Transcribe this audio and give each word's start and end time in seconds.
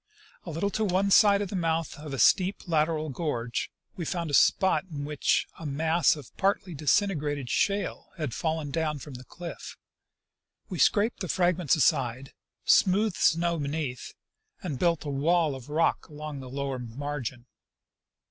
A 0.45 0.49
little 0.49 0.71
to 0.71 0.83
one 0.83 1.11
side 1.11 1.43
of 1.43 1.49
the 1.51 1.55
mouth 1.55 1.95
of 1.99 2.11
a 2.11 2.17
steep 2.17 2.67
lateral 2.67 3.09
gorge 3.09 3.69
we 3.95 4.03
found 4.03 4.31
a 4.31 4.33
spot 4.33 4.85
in 4.89 5.05
which 5.05 5.45
a 5.59 5.65
mass 5.67 6.15
of 6.15 6.35
partly 6.37 6.73
disintegrated 6.73 7.51
shale 7.51 8.07
had 8.17 8.33
fallen 8.33 8.71
down 8.71 8.97
from 8.97 9.13
the 9.13 9.23
cliff. 9.23 9.77
We 10.69 10.79
scraped 10.79 11.19
the 11.19 11.27
fragments 11.27 11.75
aside, 11.75 12.33
smoothed 12.65 13.17
the 13.17 13.21
snow 13.21 13.59
beneath, 13.59 14.15
and 14.63 14.79
built 14.79 15.05
a 15.05 15.09
wall 15.09 15.53
of 15.53 15.69
rock 15.69 16.07
along 16.07 16.39
the 16.39 16.49
lower 16.49 16.79
margin. 16.79 17.45